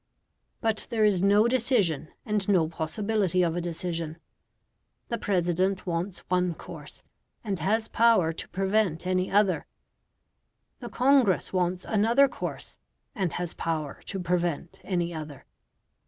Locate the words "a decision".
3.55-4.17